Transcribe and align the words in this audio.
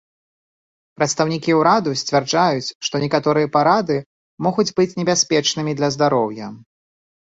Прадстаўнікі 0.99 1.51
ўраду 1.59 1.89
сцвярджаюць, 2.01 2.73
што 2.89 2.95
некаторыя 3.03 3.51
парады 3.57 3.97
могуць 4.47 4.69
быць 4.81 4.97
небяспечнымі 5.01 5.71
для 5.83 5.89
здароўя. 5.99 6.45